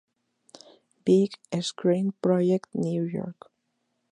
[1.05, 3.51] Big Screen Project, New York.